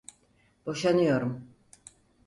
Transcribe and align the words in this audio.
Boşanıyorum. 0.65 1.47